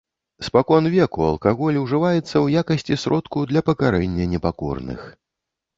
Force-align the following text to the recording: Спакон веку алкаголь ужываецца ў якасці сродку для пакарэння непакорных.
Спакон 0.45 0.83
веку 0.95 1.21
алкаголь 1.27 1.77
ужываецца 1.83 2.25
ў 2.25 2.47
якасці 2.65 3.01
сродку 3.05 3.47
для 3.53 3.61
пакарэння 3.69 4.31
непакорных. 4.35 5.01